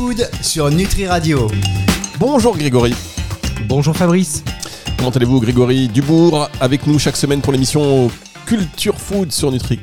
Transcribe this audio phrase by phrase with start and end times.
[0.00, 1.46] Food sur Nutri Radio.
[2.18, 2.94] Bonjour Grégory.
[3.68, 4.42] Bonjour Fabrice.
[4.96, 8.10] Comment allez-vous Grégory Dubourg avec nous chaque semaine pour l'émission
[8.46, 9.78] Culture Food sur Nutri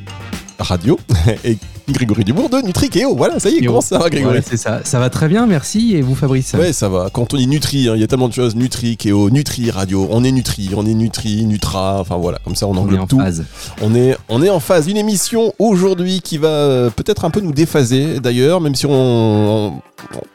[0.58, 1.00] Radio
[1.46, 1.60] et
[1.90, 3.16] Grégory Dubourg de Nutrikeo.
[3.16, 5.46] Voilà, ça y est, comment ça va Grégory Ouais, C'est ça, ça va très bien,
[5.46, 5.96] merci.
[5.96, 7.10] Et vous Fabrice Ouais, ça va.
[7.12, 8.56] Quand on dit Nutri, hein, il y a tellement de choses.
[8.56, 10.08] Nutri, Keo, Nutri, Radio.
[10.12, 12.00] On est Nutri, on est Nutri, Nutra.
[12.02, 13.20] Enfin voilà, comme ça on on est englobe en tout.
[13.20, 13.46] phase.
[13.82, 14.88] On est, on est en phase.
[14.88, 18.92] Une émission aujourd'hui qui va euh, peut-être un peu nous déphaser d'ailleurs, même si on,
[18.92, 19.82] on,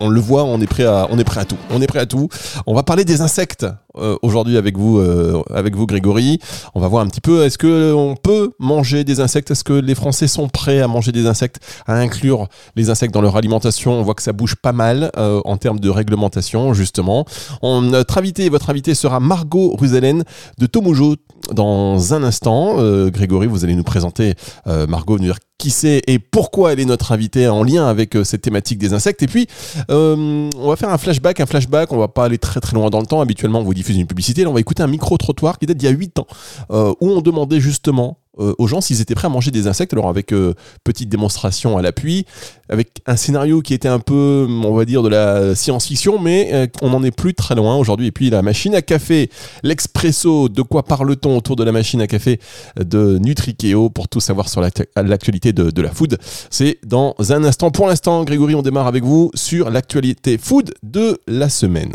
[0.01, 1.57] on le voit, on est, prêt à, on est prêt à tout.
[1.71, 2.29] On est prêt à tout.
[2.67, 3.67] On va parler des insectes
[3.97, 6.39] euh, aujourd'hui avec vous, euh, avec vous Grégory.
[6.75, 9.51] On va voir un petit peu, est-ce que on peut manger des insectes?
[9.51, 13.21] Est-ce que les Français sont prêts à manger des insectes, à inclure les insectes dans
[13.21, 13.93] leur alimentation?
[13.93, 17.25] On voit que ça bouge pas mal euh, en termes de réglementation, justement.
[17.61, 20.25] On, notre invité, votre invité sera Margot Ruzelen
[20.59, 21.17] de Tomujo
[21.53, 22.77] dans un instant.
[22.79, 24.35] Euh, Grégory, vous allez nous présenter
[24.67, 28.17] euh, Margot, nous dire qui c'est et pourquoi elle est notre invitée en lien avec
[28.17, 29.23] euh, cette thématique des insectes.
[29.23, 29.47] Et puis,
[29.91, 31.93] euh, on va faire un flashback, un flashback.
[31.93, 33.21] On va pas aller très très loin dans le temps.
[33.21, 34.45] Habituellement, on vous diffuse une publicité.
[34.45, 36.27] Là, on va écouter un micro-trottoir qui date d'il y a 8 ans,
[36.71, 39.93] euh, où on demandait justement euh, aux gens s'ils étaient prêts à manger des insectes.
[39.93, 42.27] Alors, avec euh, petite démonstration à l'appui,
[42.69, 46.67] avec un scénario qui était un peu, on va dire, de la science-fiction, mais euh,
[46.81, 48.07] on n'en est plus très loin aujourd'hui.
[48.07, 49.31] Et puis, la machine à café,
[49.63, 52.41] l'expresso, de quoi parle-t-on autour de la machine à café
[52.79, 53.91] de Nutrikeo?
[53.91, 56.19] Pour tout savoir sur l'actu- l'actualité de, de la food.
[56.51, 57.71] C'est dans un instant.
[57.71, 61.93] Pour l'instant, Grégory, on démarre avec vous sur l'actualité food de la semaine.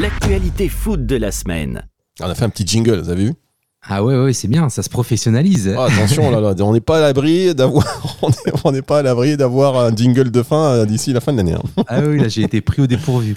[0.00, 1.82] L'actualité food de la semaine.
[2.20, 3.34] On a fait un petit jingle, vous avez vu?
[3.88, 5.74] Ah ouais, ouais, c'est bien, ça se professionnalise.
[5.76, 7.86] Ah, Attention, là, là, on n'est pas à l'abri d'avoir,
[8.22, 11.20] on est- on n'est pas à l'abri d'avoir un jingle de fin euh, d'ici la
[11.20, 11.54] fin de l'année.
[11.54, 11.82] hein.
[11.88, 13.36] Ah oui, là j'ai été pris au dépourvu.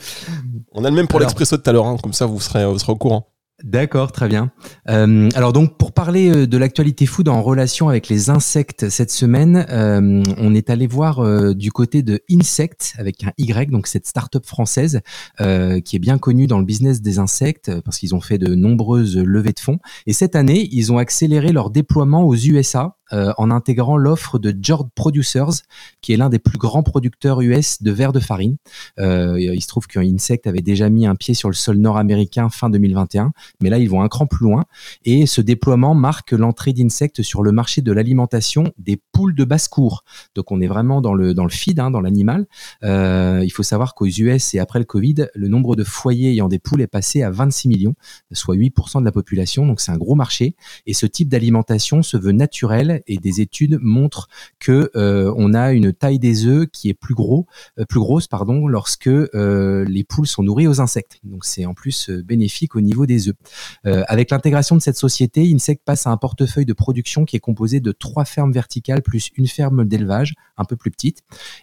[0.73, 2.65] On a le même pour l'expresso de tout à l'heure, hein, comme ça vous serez,
[2.65, 3.27] vous serez au courant.
[3.63, 4.51] D'accord, très bien.
[4.89, 9.09] Euh, alors donc pour parler euh, de l'actualité food en relation avec les insectes cette
[9.09, 11.23] semaine, euh, on est allé voir
[11.55, 14.99] du côté de Insect avec un Y, donc cette start-up française
[15.37, 19.17] qui est bien connue dans le business des insectes parce qu'ils ont fait de nombreuses
[19.17, 19.79] levées de fonds.
[20.07, 24.55] Et cette année, ils ont accéléré leur déploiement aux USA euh, en intégrant l'offre de
[24.61, 25.63] Jord Producers,
[26.01, 28.57] qui est l'un des plus grands producteurs US de verre de farine.
[28.99, 32.69] Euh, il se trouve qu'Insect avait déjà mis un pied sur le sol nord-américain fin
[32.69, 34.65] 2021 mais là ils vont un cran plus loin
[35.05, 40.03] et ce déploiement marque l'entrée d'Insect sur le marché de l'alimentation des poules de basse-cour.
[40.35, 42.45] Donc on est vraiment dans le dans le feed, hein, dans l'animal.
[42.83, 46.47] Euh, il faut savoir qu'aux US et après le Covid, le nombre de foyers ayant
[46.47, 47.95] des poules est passé à 26 millions,
[48.31, 49.65] soit 8% de la population.
[49.65, 50.55] Donc c'est un gros marché
[50.85, 54.27] et ce type d'alimentation se veut naturel et des études montrent
[54.59, 57.45] que euh, on a une taille des œufs qui est plus gros,
[57.79, 61.19] euh, plus grosse pardon, lorsque euh, les poules sont nourries aux insectes.
[61.23, 63.35] Donc c'est en plus bénéfique au niveau des œufs.
[63.83, 67.79] Avec l'intégration de cette société, Insect passe à un portefeuille de production qui est composé
[67.79, 71.19] de trois fermes verticales plus une ferme d'élevage un peu plus petite.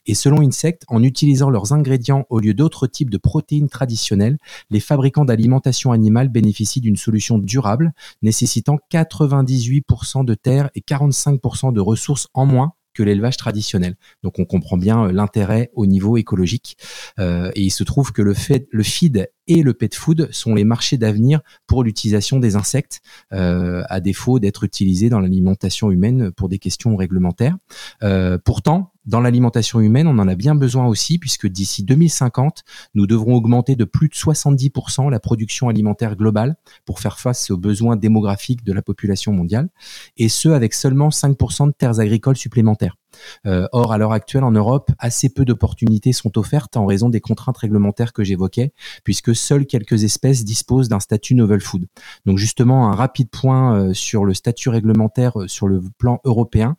[0.06, 4.38] Et selon Insect, en utilisant leurs ingrédients au lieu d'autres types de protéines traditionnelles,
[4.70, 7.92] les fabricants d'alimentation animale bénéficient d'une solution durable
[8.22, 11.19] nécessitant 98% de terre et 45%
[11.72, 13.96] de ressources en moins que l'élevage traditionnel.
[14.22, 16.76] Donc on comprend bien euh, l'intérêt au niveau écologique.
[17.18, 20.64] Euh, et il se trouve que le, fait, feed et le pet food sont les
[20.64, 23.00] marchés d'avenir pour l'utilisation des insectes,
[23.32, 27.56] euh, à défaut d'être utilisés dans l'alimentation humaine pour des questions réglementaires.
[28.44, 33.34] Pourtant, dans l'alimentation humaine, on en a bien besoin aussi, puisque d'ici 2050, nous devrons
[33.34, 38.64] augmenter de plus de 70% la production alimentaire globale pour faire face aux besoins démographiques
[38.64, 39.68] de la population mondiale,
[40.16, 42.96] et ce avec seulement 5% de terres agricoles supplémentaires.
[43.46, 47.20] Euh, or, à l'heure actuelle, en Europe, assez peu d'opportunités sont offertes en raison des
[47.20, 48.72] contraintes réglementaires que j'évoquais,
[49.04, 51.86] puisque seules quelques espèces disposent d'un statut novel food.
[52.26, 56.76] Donc justement, un rapide point euh, sur le statut réglementaire euh, sur le plan européen,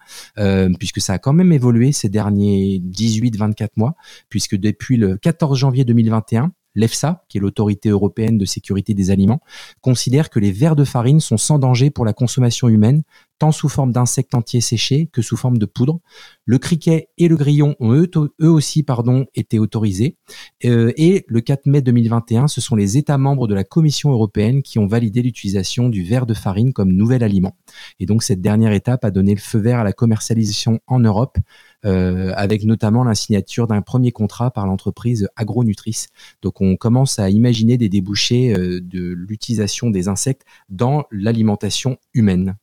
[0.79, 3.95] puisque ça a quand même évolué ces derniers 18-24 mois,
[4.29, 9.41] puisque depuis le 14 janvier 2021, l'EFSA, qui est l'autorité européenne de sécurité des aliments,
[9.81, 13.03] considère que les vers de farine sont sans danger pour la consommation humaine,
[13.41, 15.99] tant sous forme d'insectes entiers séchés que sous forme de poudre.
[16.45, 18.09] Le criquet et le grillon ont eux,
[18.39, 20.17] aussi pardon, été autorisés.
[20.63, 24.61] Euh, et le 4 mai 2021, ce sont les États membres de la Commission européenne
[24.61, 27.57] qui ont validé l'utilisation du verre de farine comme nouvel aliment.
[27.99, 31.37] Et donc cette dernière étape a donné le feu vert à la commercialisation en Europe,
[31.83, 36.07] avec notamment la signature d'un premier contrat par l'entreprise Agronutris.
[36.41, 42.55] Donc on commence à imaginer des débouchés euh, de l'utilisation des insectes dans l'alimentation humaine.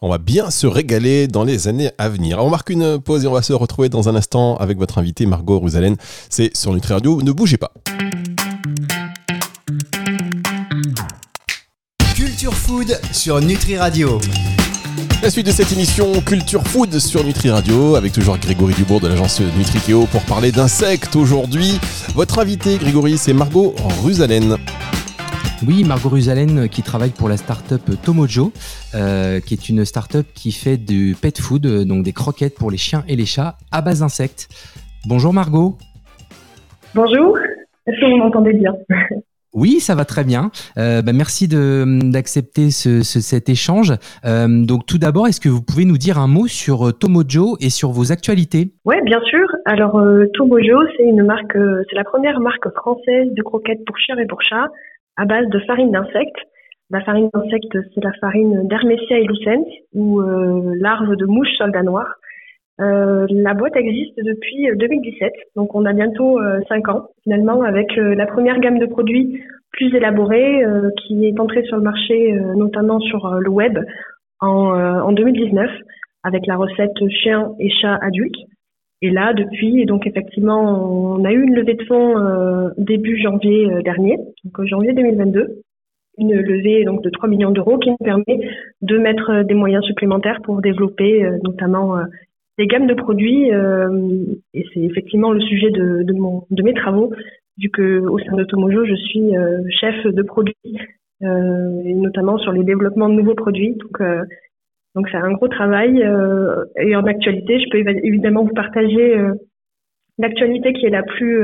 [0.00, 2.38] On va bien se régaler dans les années à venir.
[2.38, 5.26] On marque une pause et on va se retrouver dans un instant avec votre invité
[5.26, 5.96] Margot Ruzalen.
[6.30, 7.20] C'est sur Nutri Radio.
[7.22, 7.72] Ne bougez pas.
[12.14, 14.20] Culture Food sur Nutri Radio.
[15.24, 19.08] La suite de cette émission Culture Food sur Nutri Radio avec toujours Grégory Dubourg de
[19.08, 21.16] l'agence Nutrikeo pour parler d'insectes.
[21.16, 21.80] Aujourd'hui,
[22.14, 23.74] votre invité Grégory, c'est Margot
[24.04, 24.58] Ruzalen.
[25.66, 28.52] Oui, Margot Ruzalen qui travaille pour la start-up Tomojo,
[28.94, 32.76] euh, qui est une start-up qui fait du pet food, donc des croquettes pour les
[32.76, 34.48] chiens et les chats à base d'insectes.
[35.06, 35.78] Bonjour Margot.
[36.94, 37.38] Bonjour,
[37.86, 38.74] est-ce que vous m'entendez bien?
[39.54, 40.50] Oui, ça va très bien.
[40.76, 43.92] Euh, bah, merci d'accepter ce, cet échange.
[44.24, 47.56] Euh, donc tout d'abord, est-ce que vous pouvez nous dire un mot sur euh, Tomojo
[47.60, 48.72] et sur vos actualités?
[48.84, 49.46] Oui, bien sûr.
[49.64, 50.00] Alors
[50.34, 51.56] Tomojo, c'est une marque,
[51.88, 54.68] c'est la première marque française de croquettes pour chiens et pour chats
[55.16, 56.36] à base de farine d'insectes.
[56.90, 62.06] La farine d'insectes, c'est la farine d'Hermesia lucens ou larve de mouche soldat noir.
[62.80, 67.62] Euh, la boîte existe depuis 2017, euh, donc on a bientôt euh, 5 ans finalement
[67.62, 70.62] avec euh, la première gamme de produits plus élaborée
[71.02, 73.76] qui est entrée sur le marché notamment sur le web
[74.38, 75.68] en, en 2019
[76.22, 78.36] avec la recette chien et chat adulte.
[79.02, 82.14] Et là, depuis, donc effectivement, on a eu une levée de fonds
[82.78, 85.62] début janvier dernier, donc janvier 2022
[86.18, 88.48] une levée donc de 3 millions d'euros qui nous permet
[88.80, 91.96] de mettre des moyens supplémentaires pour développer notamment
[92.58, 93.88] des gammes de produits, euh,
[94.52, 97.12] et c'est effectivement le sujet de, de, mon, de mes travaux,
[97.58, 100.54] vu que au sein de Tomojo, je suis euh, chef de produits,
[101.22, 103.74] euh, et notamment sur les développements de nouveaux produits.
[103.76, 104.22] Donc, euh,
[104.94, 106.02] donc c'est un gros travail.
[106.02, 109.16] Euh, et en actualité, je peux évidemment vous partager
[110.18, 111.42] l'actualité qui est la plus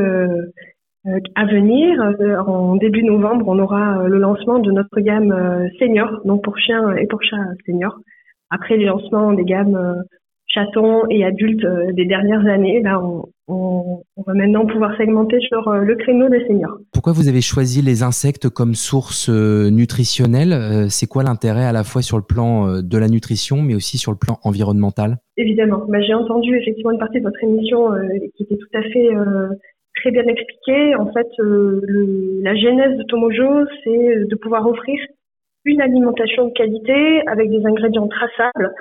[1.35, 2.01] à venir.
[2.47, 7.07] En début novembre, on aura le lancement de notre gamme senior, donc pour chiens et
[7.07, 7.99] pour chats seniors.
[8.51, 10.05] Après les lancements des gammes
[10.53, 12.81] chatons et adultes euh, des dernières années.
[12.83, 16.77] Là, on, on, va maintenant pouvoir segmenter sur euh, le créneau des seniors.
[16.93, 21.85] Pourquoi vous avez choisi les insectes comme source euh, nutritionnelle C'est quoi l'intérêt à la
[21.85, 25.19] fois sur le plan de la nutrition, mais aussi sur le plan environnemental?
[25.37, 25.85] Évidemment.
[25.89, 27.91] Bah, J'ai entendu effectivement une partie de votre émission
[28.37, 29.09] qui était tout à fait
[29.97, 30.95] très bien expliquée.
[30.97, 34.99] En fait, le, la genèse de Tomojo, c'est de pouvoir offrir
[35.65, 38.73] une alimentation de qualité avec des ingrédients traçables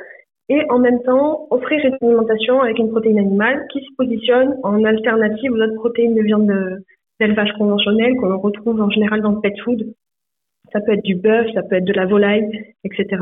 [0.49, 4.83] et en même temps offrir une alimentation avec une protéine animale qui se positionne en
[4.83, 6.51] alternative aux autres protéines de viande
[7.19, 9.93] d'élevage conventionnel qu'on retrouve en général dans le pet food.
[10.71, 13.17] Ça peut être du bœuf, ça peut être de la volaille, etc.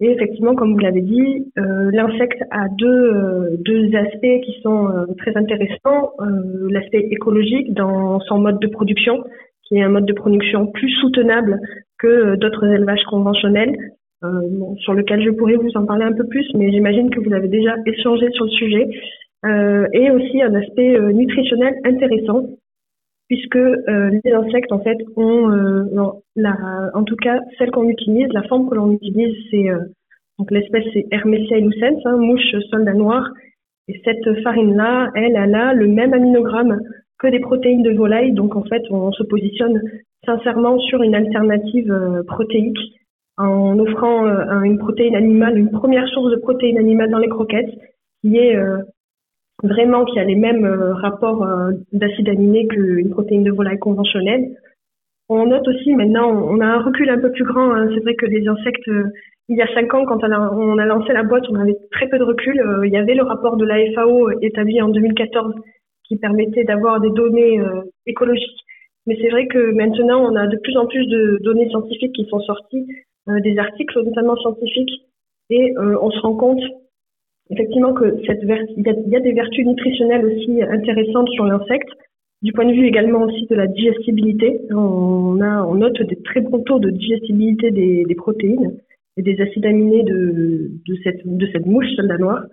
[0.00, 4.88] Et effectivement, comme vous l'avez dit, euh, l'insecte a deux, euh, deux aspects qui sont
[4.88, 6.12] euh, très intéressants.
[6.20, 9.24] Euh, l'aspect écologique dans son mode de production,
[9.62, 11.58] qui est un mode de production plus soutenable
[11.98, 13.74] que d'autres élevages conventionnels,
[14.24, 17.34] euh, sur lequel je pourrais vous en parler un peu plus, mais j'imagine que vous
[17.34, 18.88] avez déjà échangé sur le sujet,
[19.44, 22.46] euh, et aussi un aspect euh, nutritionnel intéressant,
[23.28, 25.50] puisque les insectes en fait ont,
[25.98, 29.66] en tout cas celle qu'on utilise, la forme que l'on utilise, c'est
[30.38, 33.28] donc l'espèce c'est Hermesia lucens, hein, mouche soldat noir,
[33.88, 36.78] et cette farine-là, elle, elle a le même aminogramme
[37.18, 39.82] que des protéines de volaille, donc en fait on se positionne
[40.24, 41.92] sincèrement sur une alternative
[42.28, 42.78] protéique
[43.38, 47.70] en offrant euh, une protéine animale, une première source de protéines animales dans les croquettes,
[48.22, 48.78] qui est euh,
[49.62, 51.46] vraiment qui a les mêmes euh, rapports
[51.92, 54.56] d'acides aminés qu'une protéine de volaille conventionnelle.
[55.28, 57.74] On note aussi maintenant, on a un recul un peu plus grand.
[57.74, 57.90] Hein.
[57.94, 58.88] C'est vrai que les insectes,
[59.48, 62.18] il y a cinq ans, quand on a lancé la boîte, on avait très peu
[62.18, 62.62] de recul.
[62.84, 65.52] il y avait le rapport de la FAO établi en 2014
[66.04, 67.60] qui permettait d'avoir des données
[68.06, 68.60] écologiques.
[69.06, 72.26] Mais c'est vrai que maintenant, on a de plus en plus de données scientifiques qui
[72.26, 72.86] sont sorties
[73.42, 75.06] des articles, notamment scientifiques,
[75.50, 76.62] et euh, on se rend compte
[77.50, 81.88] effectivement que cette il, y a, des vertus nutritionnelles aussi intéressantes sur l'insecte,
[82.42, 84.60] du point de vue également aussi de la digestibilité.
[84.70, 88.76] On, a, on note des très bons taux de digestibilité des, des protéines
[89.16, 92.44] et des acides aminés de, de, cette, de cette mouche soldat noire.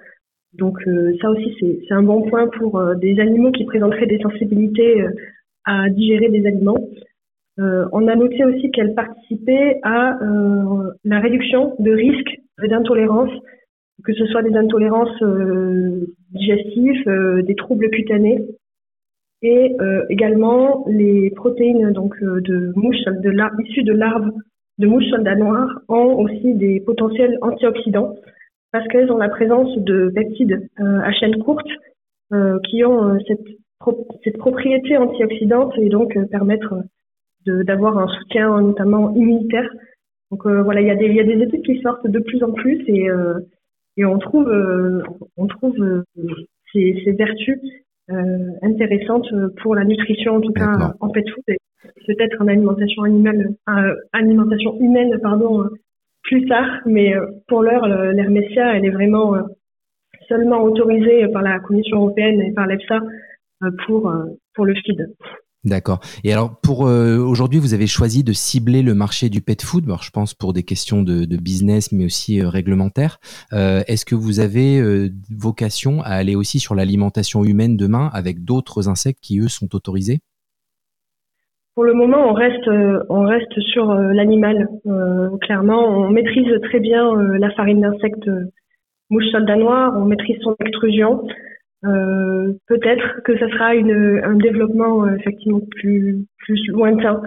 [0.54, 5.04] Donc euh, ça aussi, c'est un bon point pour des animaux qui présenteraient des sensibilités
[5.66, 6.78] à digérer des aliments.
[7.60, 13.30] Euh, on a noté aussi qu'elle participait à euh, la réduction de risques d'intolérance,
[14.04, 18.44] que ce soit des intolérances euh, digestives, des troubles cutanés,
[19.46, 19.76] et
[20.10, 24.32] également les protéines donc de mouches de issues de larves
[24.78, 28.16] de mouches soldats noirs ont aussi des potentiels antioxydants
[28.72, 31.68] parce qu'elles ont la présence de peptides à chaîne courte
[32.70, 33.46] qui ont cette,
[34.24, 36.76] cette propriété antioxydante et donc permettre
[37.46, 39.70] d'avoir un soutien notamment immunitaire.
[40.32, 42.20] Donc euh, voilà, il y, a des, il y a des études qui sortent de
[42.20, 43.40] plus en plus et, euh,
[43.98, 45.04] et on trouve, euh,
[45.38, 45.76] on trouve
[46.72, 47.60] ces, ces, vertus
[48.64, 49.28] intéressantes
[49.62, 51.58] pour la nutrition, en tout cas en pet food, et
[52.08, 53.54] peut-être en alimentation animale,
[54.12, 55.70] alimentation humaine, pardon,
[56.24, 56.82] plus tard.
[56.88, 57.14] Mais
[57.48, 59.36] pour l'heure, l'Hermesia, elle est vraiment
[60.28, 63.02] seulement autorisée par la Commission européenne et par l'EFSA
[63.86, 64.12] pour,
[64.56, 65.14] pour le feed.
[65.66, 66.02] D'accord.
[66.26, 69.86] Et alors, pour euh, aujourd'hui, vous avez choisi de cibler le marché du pet food.
[69.86, 73.20] Alors, je pense pour des questions de, de business, mais aussi euh, réglementaires.
[73.54, 78.44] Euh, Est-ce que vous avez euh, vocation à aller aussi sur l'alimentation humaine demain avec
[78.44, 80.20] d'autres insectes qui eux sont autorisés?
[81.76, 82.70] Pour le moment, on reste,
[83.10, 84.68] on reste sur l'animal.
[85.42, 88.30] clairement, on maîtrise très bien la farine d'insectes
[89.10, 89.94] mouche soldat noir.
[89.98, 91.26] On maîtrise son extrusion.
[91.86, 97.22] Euh, peut-être que ça sera une, un développement euh, effectivement plus, plus lointain,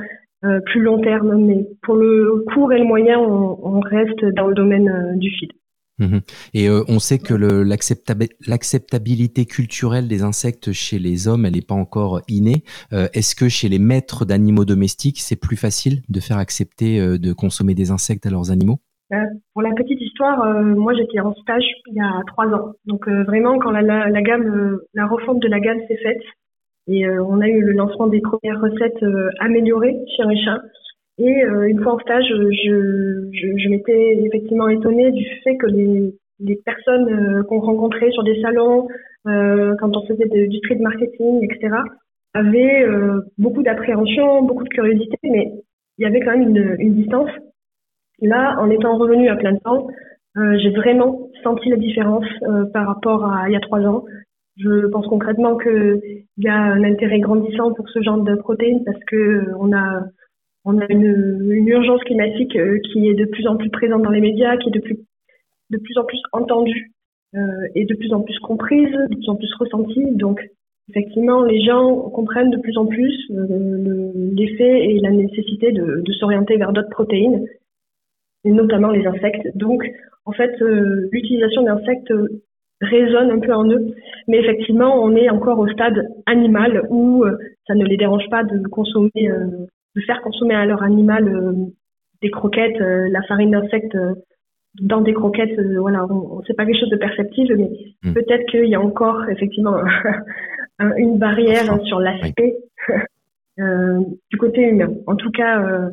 [0.45, 4.47] euh, plus long terme, mais pour le court et le moyen, on, on reste dans
[4.47, 5.51] le domaine du feed.
[5.99, 6.19] Mmh
[6.53, 12.21] et on sait que l'acceptabilité culturelle des insectes chez les hommes, elle n'est pas encore
[12.29, 12.65] innée.
[12.93, 17.75] Est-ce que chez les maîtres d'animaux domestiques, c'est plus facile de faire accepter de consommer
[17.75, 18.79] des insectes à leurs animaux?
[19.57, 22.75] Pour la petite histoire, euh, moi j'étais en stage il y a trois ans.
[22.85, 26.21] Donc euh, vraiment quand la, la, gamme, la refonte de la gamme s'est faite
[26.89, 29.03] et on a eu le lancement des premières recettes
[29.41, 30.61] améliorées chez Richard.
[31.19, 36.15] Et une fois en stage, je, je, je m'étais effectivement étonnée du fait que les,
[36.39, 38.87] les personnes qu'on rencontrait sur des salons,
[39.25, 41.77] quand on faisait du street marketing, etc.,
[42.35, 42.87] avaient
[43.37, 45.55] beaucoup d'appréhension, beaucoup de curiosité, mais
[45.99, 47.31] il y avait quand même une, une distance
[48.21, 49.89] Là, en étant revenu à plein temps,
[50.37, 54.05] euh, j'ai vraiment senti la différence euh, par rapport à il y a trois ans.
[54.59, 59.03] Je pense concrètement qu'il y a un intérêt grandissant pour ce genre de protéines parce
[59.07, 62.59] que euh, on a une, urgence climatique
[62.93, 66.05] qui est de plus en plus présente dans les médias, qui est de plus en
[66.05, 66.91] plus entendue
[67.75, 70.15] et de plus en plus comprise, de plus en plus ressentie.
[70.15, 70.41] Donc
[70.89, 76.73] effectivement, les gens comprennent de plus en plus l'effet et la nécessité de s'orienter vers
[76.73, 77.47] d'autres protéines
[78.50, 79.49] notamment les insectes.
[79.57, 79.83] Donc,
[80.26, 82.12] en fait, euh, l'utilisation d'insectes
[82.81, 83.95] résonne un peu en eux.
[84.29, 88.43] Mais effectivement, on est encore au stade animal où euh, ça ne les dérange pas
[88.45, 91.33] de consommer, euh, de faire consommer à leur animal
[92.23, 93.97] des croquettes, la farine d'insectes
[94.81, 95.59] dans des croquettes.
[95.79, 97.71] voilà, on, c'est pas quelque chose de perceptible, mais
[98.03, 98.12] hmm.
[98.15, 99.76] peut-être qu'il y a encore effectivement
[100.97, 102.57] une barrière sur l'aspect
[103.59, 104.93] du côté humain.
[105.07, 105.88] En tout cas,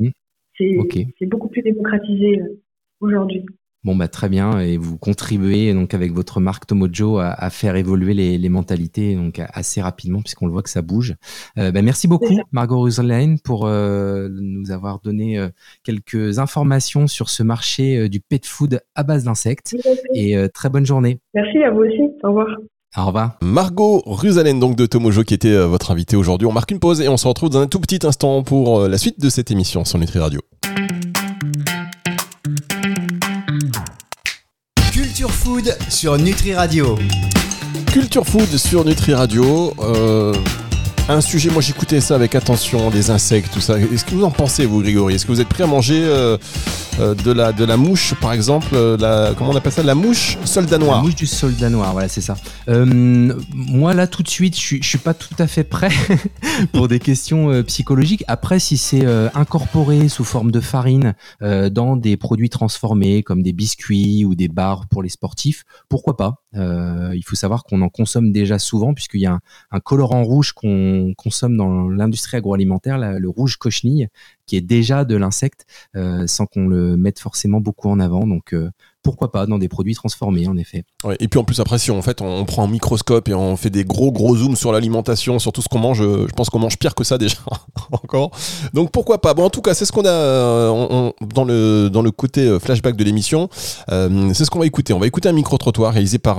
[0.58, 2.62] c'est beaucoup plus démocratisé euh,
[3.00, 3.46] aujourd'hui.
[3.84, 7.76] Bon bah très bien et vous contribuez donc avec votre marque Tomojo à, à faire
[7.76, 11.16] évoluer les, les, mentalités donc assez rapidement puisqu'on le voit que ça bouge.
[11.58, 15.50] Euh, bah, merci beaucoup Margot Ruselain pour euh, nous avoir donné euh,
[15.84, 19.76] quelques informations sur ce marché du pet food à base d'insectes
[20.16, 21.20] et très bonne journée.
[21.34, 22.04] Merci à vous aussi.
[22.24, 22.48] Au revoir.
[22.96, 23.32] Au revoir.
[23.42, 26.48] Margot Rusalen, donc de Tomojo, qui était votre invitée aujourd'hui.
[26.48, 28.98] On marque une pause et on se retrouve dans un tout petit instant pour la
[28.98, 30.42] suite de cette émission sur Nutri Radio.
[35.44, 36.98] Food sur Nutri Radio.
[37.92, 39.74] Culture Food sur Nutri Radio.
[39.80, 40.34] Euh,
[41.10, 43.78] un sujet, moi j'écoutais ça avec attention, les insectes, tout ça.
[43.78, 45.16] Est-ce que vous en pensez, vous, Grégory?
[45.16, 46.38] Est-ce que vous êtes prêt à manger euh,
[47.00, 49.84] euh, de, la, de la mouche, par exemple euh, la, Comment on appelle ça?
[49.84, 50.98] La mouche soldat noir.
[50.98, 52.36] La mouche du soldat noir, voilà, c'est ça.
[52.68, 55.92] moi, là, tout de suite, je, suis pas tout à fait prêt
[56.72, 58.24] pour des questions psychologiques.
[58.28, 59.06] Après, si c'est
[59.36, 64.88] incorporé sous forme de farine dans des produits transformés, comme des biscuits ou des bars
[64.88, 66.43] pour les sportifs, pourquoi pas?
[66.56, 69.40] Il faut savoir qu'on en consomme déjà souvent, puisqu'il y a un,
[69.72, 74.10] un colorant rouge qu'on consomme dans l'industrie agroalimentaire, le rouge cochenille,
[74.46, 78.28] qui est déjà de l'insecte, euh, sans qu'on le mette forcément beaucoup en avant.
[78.28, 78.70] Donc euh,
[79.04, 80.86] pourquoi pas dans des produits transformés en effet.
[81.20, 83.70] et puis en plus après si en fait on, prend un microscope et on fait
[83.70, 86.78] des gros gros zooms sur l'alimentation, sur tout ce qu'on mange, je pense qu'on mange
[86.78, 87.38] pire que ça déjà
[87.92, 88.32] encore.
[88.74, 89.34] Donc pourquoi pas?
[89.34, 92.60] Bon en tout cas c'est ce qu'on a euh, dans le dans le côté euh,
[92.60, 93.50] flashback de l'émission.
[93.92, 94.94] Euh, c'est ce qu'on va écouter.
[94.94, 96.38] On va écouter un micro trottoir réalisé par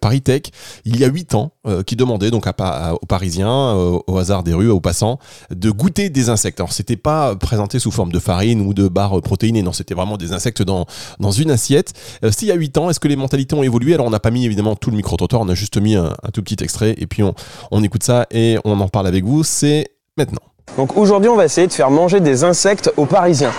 [0.00, 0.42] Paris Tech
[0.84, 1.52] il y a 8 ans
[1.86, 5.18] qui demandait donc à, aux Parisiens au hasard des rues aux passants
[5.50, 6.60] de goûter des insectes.
[6.60, 10.16] Alors c'était pas présenté sous forme de farine ou de barres protéinées, non c'était vraiment
[10.16, 10.86] des insectes dans
[11.18, 11.87] dans une assiette.
[12.24, 13.94] Euh, S'il y a 8 ans, est-ce que les mentalités ont évolué?
[13.94, 16.42] Alors on n'a pas mis évidemment tout le micro-trottoir, on a juste mis un, tout
[16.42, 19.44] petit extrait et puis on, écoute ça et on en parle avec vous.
[19.44, 20.40] C'est maintenant.
[20.76, 23.52] Donc aujourd'hui on va essayer de faire manger des insectes aux Parisiens.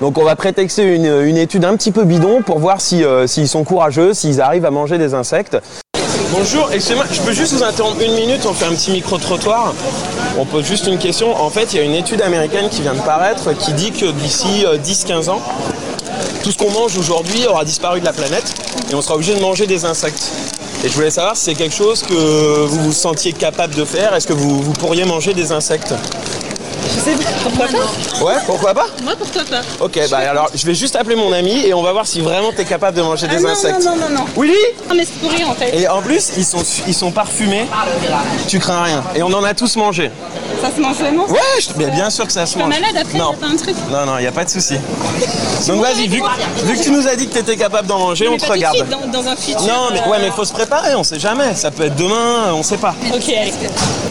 [0.00, 3.64] Donc on va prétexter une, étude un petit peu bidon pour voir euh, s'ils sont
[3.64, 5.58] courageux, s'ils arrivent à manger des insectes.
[6.32, 9.72] Bonjour, excusez-moi, je peux juste vous interrompre une minute, on fait un petit micro-trottoir.
[10.38, 11.34] On pose juste une question.
[11.34, 14.10] En fait, il y a une étude américaine qui vient de paraître qui dit que
[14.10, 15.40] d'ici 10-15 euh, ans,
[16.46, 18.54] tout ce qu'on mange aujourd'hui aura disparu de la planète
[18.88, 20.30] et on sera obligé de manger des insectes.
[20.84, 24.14] Et je voulais savoir si c'est quelque chose que vous vous sentiez capable de faire.
[24.14, 25.92] Est-ce que vous, pourriez manger des insectes?
[27.14, 30.96] Possible Pourquoi pas Ouais, pourquoi pas Moi, pourquoi pas Ok, bah alors je vais juste
[30.96, 33.42] appeler mon ami et on va voir si vraiment t'es capable de manger Ah des
[33.42, 33.84] non, insectes.
[33.84, 34.24] non, non, non, non.
[34.36, 34.54] Willy
[34.88, 35.74] Non, mais c'est pour rire en fait.
[35.78, 37.66] Et en plus, ils sont, ils sont parfumés.
[38.48, 39.02] Tu crains rien.
[39.14, 40.10] Et on en a tous mangé.
[40.62, 42.70] Ça se mange vraiment Ouais, je- mais bien sûr que ça se Pas mange.
[42.80, 43.34] malade après, Non.
[43.38, 44.76] t'as un truc Non, non, il a pas de souci.
[45.66, 47.98] Donc vas-y, vu, que- vu que tu nous as dit que tu étais capable d'en
[47.98, 48.76] manger, on Mais te pas tout de regarde.
[48.76, 49.60] suite, dans, dans un futur.
[49.62, 51.54] Non, mais euh, ouais, mais faut se préparer, on sait jamais.
[51.54, 52.94] Ça peut être demain, on sait pas.
[53.14, 53.52] Ok, allez.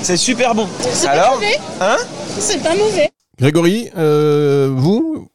[0.02, 0.68] C'est super bon.
[1.08, 1.60] Alors mauvais.
[1.82, 1.98] Hein
[2.40, 3.10] C'est pas mauvais.
[3.40, 5.28] Grégory, euh, vous,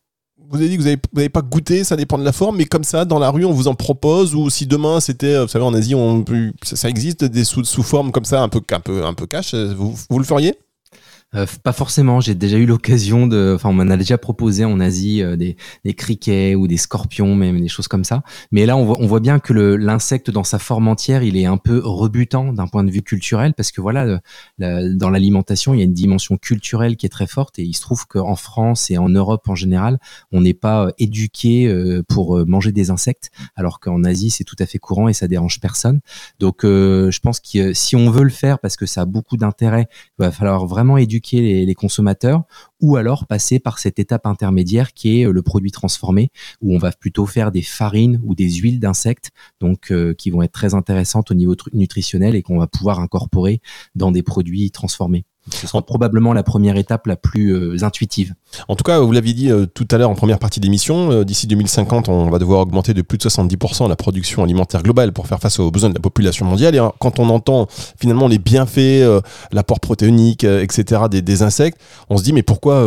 [0.49, 2.85] vous avez dit que vous n'avez pas goûté, ça dépend de la forme, mais comme
[2.85, 5.65] ça, dans la rue, on vous en propose, ou si demain c'était, euh, vous savez,
[5.65, 6.25] en Asie, on,
[6.63, 9.27] ça, ça existe des sous, sous forme comme ça, un peu, un peu, un peu
[9.27, 10.55] cash, euh, vous, vous le feriez?
[11.37, 12.21] Euh, pas forcément.
[12.21, 13.53] J'ai déjà eu l'occasion de.
[13.55, 17.37] Enfin, on m'en a déjà proposé en Asie euh, des, des criquets ou des scorpions,
[17.37, 18.25] même des choses comme ça.
[18.51, 21.47] Mais là, on voit, on voit bien que l'insecte dans sa forme entière, il est
[21.47, 24.21] un peu rebutant d'un point de vue culturel, parce que voilà,
[24.59, 27.75] la- dans l'alimentation, il y a une dimension culturelle qui est très forte, et il
[27.75, 30.01] se trouve qu'en France et en Europe en général,
[30.33, 34.43] on n'est pas euh, éduqué euh, pour euh, manger des insectes, alors qu'en Asie, c'est
[34.45, 36.01] tout à fait courant et ça dérange personne.
[36.41, 39.37] Donc, euh, je pense que si on veut le faire, parce que ça a beaucoup
[39.37, 39.87] d'intérêt,
[40.19, 42.45] il va falloir vraiment éduquer les, les consommateurs
[42.81, 46.79] ou alors passer par cette étape intermédiaire qui est euh, le produit transformé où on
[46.79, 50.75] va plutôt faire des farines ou des huiles d'insectes donc euh, qui vont être très
[50.75, 53.61] intéressantes au niveau nutritionnel et qu'on va pouvoir incorporer
[53.95, 55.25] dans des produits transformés.
[55.55, 58.35] Ce sera probablement la première étape la plus euh, intuitive.
[58.69, 61.25] En tout cas, vous l'aviez dit euh, tout à l'heure en première partie d'émission, euh,
[61.25, 65.27] d'ici 2050, on va devoir augmenter de plus de 70% la production alimentaire globale pour
[65.27, 66.75] faire face aux besoins de la population mondiale.
[66.75, 67.67] Et euh, quand on entend
[67.99, 69.05] finalement les bienfaits,
[69.53, 71.03] l'apport protéinique, etc.
[71.11, 72.83] Des, des insectes, on se dit mais pourquoi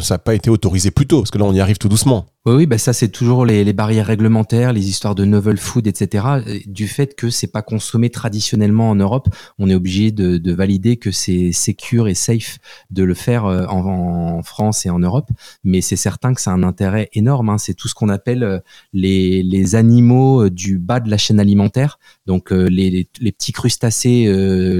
[0.00, 1.20] ça n'a pas été autorisé plus tôt?
[1.20, 2.26] Parce que là, on y arrive tout doucement.
[2.46, 5.86] Oui, oui, bah ça c'est toujours les, les barrières réglementaires, les histoires de novel food,
[5.86, 6.24] etc.
[6.66, 10.96] Du fait que c'est pas consommé traditionnellement en Europe, on est obligé de, de valider
[10.96, 11.74] que c'est
[12.08, 12.58] et safe
[12.90, 15.28] de le faire euh, en, France et en Europe.
[15.64, 17.50] Mais c'est certain que c'est un intérêt énorme.
[17.50, 17.58] hein.
[17.58, 18.58] C'est tout ce qu'on appelle euh,
[18.92, 24.24] les, animaux euh, du bas de la chaîne alimentaire, donc les, petits crustacés,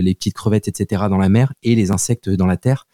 [0.02, 1.04] les petites crevettes, etc.
[1.08, 2.86] dans la mer et les insectes dans la terre.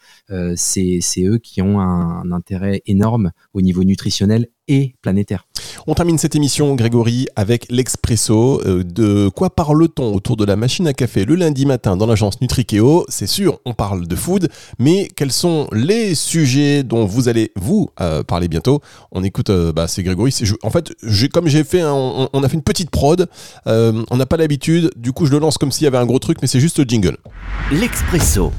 [0.55, 5.45] C'est eux qui ont un intérêt énorme au niveau nutritionnel et planétaire.
[5.89, 8.61] On termine cette émission, Grégory, avec l'Expresso.
[8.65, 12.41] Euh, de quoi parle-t-on autour de la machine à café le lundi matin dans l'agence
[12.41, 13.05] Nutrikeo?
[13.07, 14.49] C'est sûr, on parle de food,
[14.79, 18.81] mais quels sont les sujets dont vous allez, vous, euh, parler bientôt?
[19.11, 20.33] On écoute, euh, bah, c'est Grégory.
[20.41, 23.27] Je- en fait, j'ai- comme j'ai fait, un- on, on a fait une petite prod,
[23.67, 26.05] euh, on n'a pas l'habitude, du coup je le lance comme s'il y avait un
[26.05, 27.17] gros truc, mais c'est juste le jingle.
[27.71, 28.51] L'Expresso.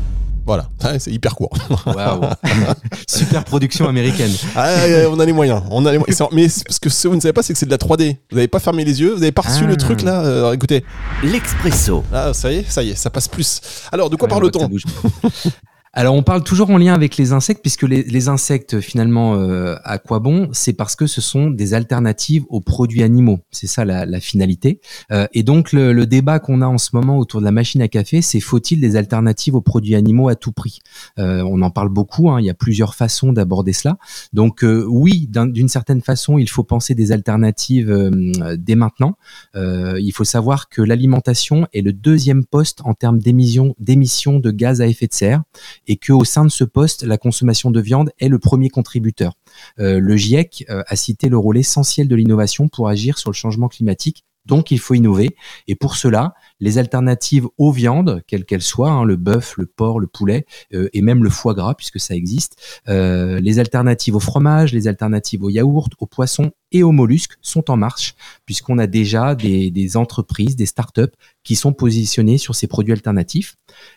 [0.48, 0.66] Voilà,
[0.98, 1.50] c'est hyper court.
[1.84, 2.22] Waouh
[3.06, 4.30] Super production américaine.
[4.56, 5.62] Ah, ouais, on a les moyens.
[5.70, 6.22] On a les moyens.
[6.32, 8.16] Mais ce que vous ne savez pas, c'est que c'est de la 3D.
[8.30, 9.66] Vous n'avez pas fermé les yeux, vous n'avez pas reçu Ah.
[9.66, 10.22] le truc là.
[10.22, 10.84] Euh, alors, écoutez,
[11.22, 12.02] L'Expresso.
[12.14, 13.60] ah, ça y est, ça y est, ça passe plus.
[13.92, 14.84] Alors, de quoi Ouais, parle-t-on bouge.
[15.92, 19.98] Alors on parle toujours en lien avec les insectes puisque les, insectes finalement euh, à
[19.98, 20.48] quoi bon?
[20.52, 23.40] C'est parce que ce sont des alternatives aux produits animaux.
[23.50, 24.80] C'est ça la, finalité.
[25.12, 27.88] Euh, et donc le, débat qu'on a en ce moment autour de la machine à
[27.88, 30.80] café, c'est faut-il des alternatives aux produits animaux à tout prix?
[31.18, 32.30] Euh, On en parle beaucoup.
[32.30, 33.96] hein, il y a plusieurs façons d'aborder cela.
[34.32, 38.10] Donc oui, d'un- d'une certaine façon, il faut penser des alternatives
[38.58, 39.16] dès maintenant.
[39.54, 44.86] Il faut savoir que l'alimentation est le deuxième poste en termes d'émissions de gaz à
[44.86, 45.42] effet de serre
[45.88, 49.32] et que au sein de ce poste, la consommation de viande est le premier contributeur.
[49.80, 53.34] Euh, le GIEC euh, a cité le rôle essentiel de l'innovation pour agir sur le
[53.34, 54.24] changement climatique.
[54.44, 55.36] Donc, il faut innover.
[55.66, 60.00] Et pour cela, les alternatives aux viandes, quelles qu'elles soient, hein, le bœuf, le porc,
[60.00, 64.72] le poulet, euh, et même le foie gras, puisque ça existe, les alternatives au fromage,
[64.72, 68.14] les alternatives aux yaourts, aux poissons et aux mollusques sont en marche,
[68.46, 73.56] puisqu'on a déjà des, des entreprises, des startups qui sont positionnées sur ces produits alternatifs.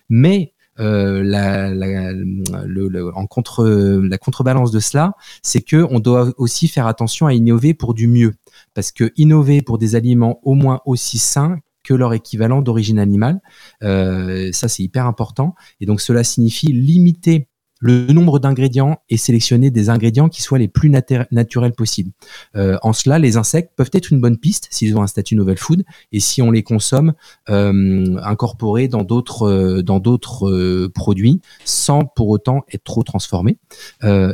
[0.10, 5.14] Mais euh, la, la- le- le- en contre, la contrebalance de cela,
[5.44, 8.34] c'est que on doit aussi faire attention à innover pour du mieux,
[8.74, 13.40] parce que innover pour des aliments au moins aussi sains que leur équivalent d'origine animale,
[13.84, 17.48] euh, ça c'est hyper important, et donc cela signifie limiter
[17.82, 22.12] le nombre d'ingrédients et sélectionner des ingrédients qui soient les plus naturels possibles.
[22.56, 25.58] Euh, en cela, les insectes peuvent être une bonne piste s'ils ont un statut novel
[25.58, 27.14] food et si on les consomme
[27.50, 33.58] euh, incorporés dans d'autres euh, dans d'autres produits sans pour autant être trop transformés.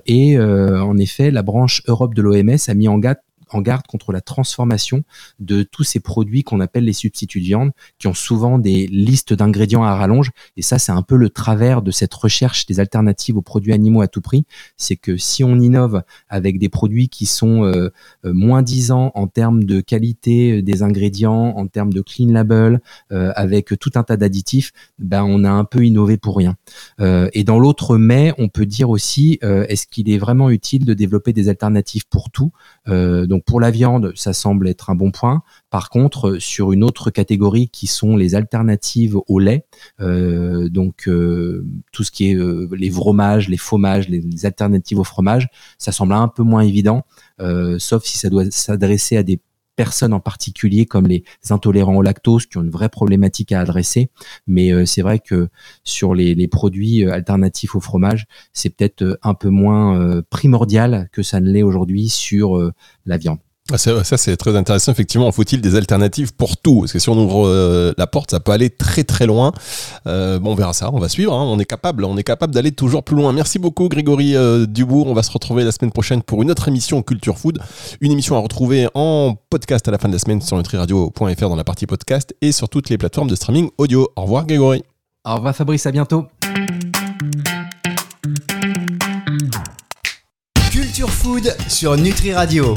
[0.05, 3.17] Et en effet, la branche Europe de l'OMS a mis en garde
[3.49, 5.03] en garde contre la transformation
[5.39, 9.33] de tous ces produits qu'on appelle les substituts de viande, qui ont souvent des listes
[9.33, 10.31] d'ingrédients à rallonge.
[10.55, 14.01] Et ça, c'est un peu le travers de cette recherche des alternatives aux produits animaux
[14.01, 14.45] à tout prix.
[14.77, 17.89] C'est que si on innove avec des produits qui sont euh,
[18.25, 22.81] euh, moins disants en termes de qualité des ingrédients, en termes de clean label,
[23.11, 26.55] euh, avec tout un tas d'additifs, ben on a un peu innové pour rien.
[26.99, 30.85] Euh, et dans l'autre mais, on peut dire aussi, euh, est-ce qu'il est vraiment utile
[30.85, 32.51] de développer des alternatives pour tout?
[32.87, 35.43] Euh, Donc pour la viande, ça semble être un bon point.
[35.69, 39.67] Par contre, euh, sur une autre catégorie qui sont les alternatives au lait,
[40.01, 42.37] euh, donc euh, tout ce qui est
[42.75, 47.03] les fromages, les fromages, les, les alternatives au fromage, ça semble un peu moins évident,
[47.77, 49.39] sauf si ça doit s'adresser à des
[49.77, 54.09] personnes en particulier comme les intolérants au lactose qui ont une vraie problématique à adresser.
[54.47, 55.47] Mais euh, c'est vrai que
[55.85, 61.09] sur les, les produits euh, alternatifs au fromage, c'est peut-être euh, un peu moins primordial
[61.13, 62.73] que ça ne l'est aujourd'hui sur
[63.05, 63.37] la viande.
[63.71, 64.91] Ah, c'est- Ça, c'est très intéressant.
[64.93, 66.81] Effectivement, faut-il des alternatives pour tout?
[66.81, 69.51] Parce que si on ouvre euh, la porte, ça peut aller très très loin.
[70.07, 71.33] Euh, bon, on verra ça, on va suivre.
[71.33, 71.43] hein.
[71.43, 73.33] On est capable, on est capable d'aller toujours plus loin.
[73.33, 75.07] Merci beaucoup, Grégory euh, Dubourg.
[75.07, 77.59] On va se retrouver la semaine prochaine pour une autre émission Culture Food.
[77.99, 81.55] Une émission à retrouver en podcast à la fin de la semaine sur nutriradio.fr dans
[81.55, 84.07] la partie podcast et sur toutes les plateformes de streaming audio.
[84.15, 84.83] Au revoir, Grégory.
[85.25, 86.25] Au revoir Fabrice, à bientôt.
[90.71, 92.75] Culture Food sur Nutri Radio.